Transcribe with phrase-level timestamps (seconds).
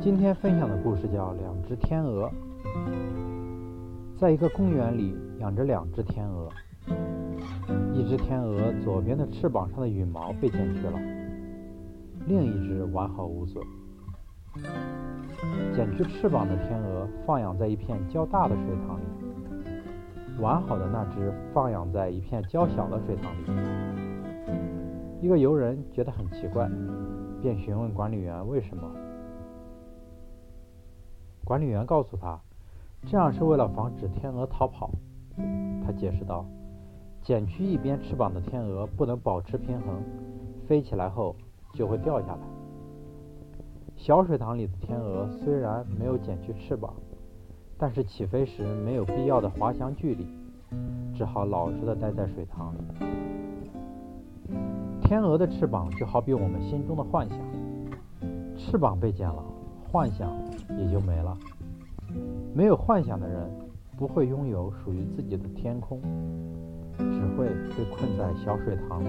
[0.00, 2.30] 今天分享的故事叫《两只天鹅》。
[4.16, 6.48] 在一个公园里，养着两只天鹅。
[7.92, 11.00] 一只天鹅左边的翅膀上的羽毛被剪去了，
[12.28, 13.60] 另一只完好无损。
[15.74, 19.02] 剪去翅膀的天鹅放养在一片较大的水塘里，
[20.40, 23.46] 完好的那只放养在一片较小的水塘里。
[25.20, 26.70] 一个游人觉得很奇怪，
[27.42, 28.84] 便询问管理员为什么。
[31.48, 32.38] 管理员告诉他，
[33.06, 34.90] 这样是为了防止天鹅逃跑。
[35.82, 36.44] 他解释道
[37.24, 40.02] ：“剪去一边翅膀的天鹅不能保持平衡，
[40.66, 41.34] 飞起来后
[41.72, 42.38] 就会掉下来。
[43.96, 46.92] 小水塘里的天鹅虽然没有剪去翅膀，
[47.78, 50.26] 但是起飞时没有必要的滑翔距离，
[51.14, 52.78] 只好老实的待在水塘里。
[55.00, 57.38] 天鹅的翅膀就好比我们心中的幻想，
[58.58, 59.42] 翅膀被剪了。”
[59.90, 60.30] 幻想
[60.78, 61.36] 也就没了。
[62.54, 63.50] 没有幻想的人，
[63.96, 66.00] 不会拥有属于自己的天空，
[66.98, 69.08] 只会被困在小水塘里。